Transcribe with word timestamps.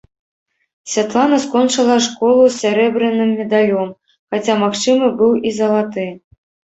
Святлана 0.91 1.37
скончыла 1.45 1.97
школу 2.05 2.43
з 2.47 2.55
сярэбраным 2.63 3.29
медалём, 3.41 3.89
хаця 4.35 4.55
магчымы 4.65 5.07
быў 5.21 5.31
і 5.51 5.53
залаты. 5.59 6.07